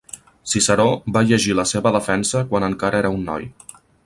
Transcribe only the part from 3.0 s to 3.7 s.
era un noi.